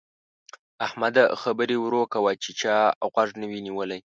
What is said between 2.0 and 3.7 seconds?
کوه چې چا غوږ نه وي